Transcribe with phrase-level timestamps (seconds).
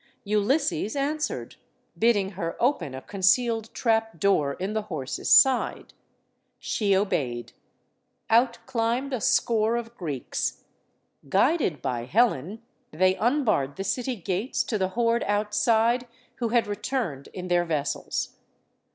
[0.23, 1.57] Ulysses answered,
[1.95, 5.93] bidding her open a con cealed trapdoor in the horse's side.
[6.57, 7.53] She obeyed.
[8.27, 10.63] Out climbed a score of Greeks.
[11.29, 16.07] Guided by Helen, they unbarred the city gates to the horde outside
[16.37, 18.37] who had returned in their vessels.